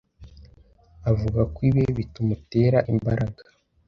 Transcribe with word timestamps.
Avuga 1.11 1.41
ko 1.53 1.57
ibi 1.69 1.83
bitumutera 1.97 2.79
imbaraga 2.93 3.41